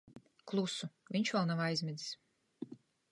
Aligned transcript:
Klusu. 0.51 0.87
Viņš 1.17 1.31
vēl 1.35 1.45
nav 1.51 1.61
aizmidzis. 1.67 2.75